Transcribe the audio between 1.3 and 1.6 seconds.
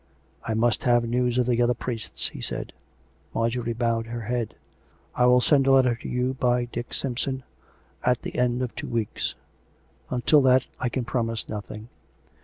of